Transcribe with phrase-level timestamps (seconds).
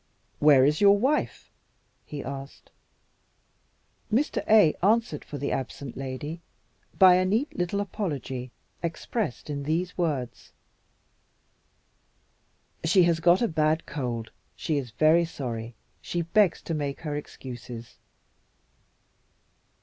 [0.39, 1.51] "Where is your wife?"
[2.07, 2.71] he asked.
[4.11, 4.43] Mr.
[4.47, 6.41] A answered for the absent lady
[6.97, 8.49] by a neat little apology,
[8.81, 10.53] expressed in these words:
[12.83, 14.31] "She has got a bad cold.
[14.55, 15.75] She is very sorry.
[16.01, 17.99] She begs me to make her excuses."